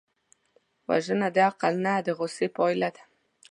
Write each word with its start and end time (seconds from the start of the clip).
وژنه 0.87 1.27
د 1.35 1.37
عقل 1.49 1.73
نه، 1.85 1.93
د 2.05 2.07
غصې 2.17 2.47
پایله 2.57 2.89
ده 2.95 3.03